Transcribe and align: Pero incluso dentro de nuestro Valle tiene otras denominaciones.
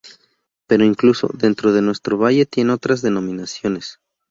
Pero 0.65 0.83
incluso 0.83 1.27
dentro 1.31 1.71
de 1.73 1.83
nuestro 1.83 2.17
Valle 2.17 2.47
tiene 2.47 2.73
otras 2.73 3.03
denominaciones. 3.03 3.99